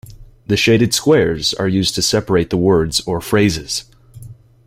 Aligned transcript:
The 0.47 0.57
shaded 0.57 0.95
squares 0.95 1.53
are 1.53 1.67
used 1.67 1.93
to 1.93 2.01
separate 2.01 2.49
the 2.49 2.57
words 2.57 3.01
or 3.01 3.21
phrases. 3.21 3.83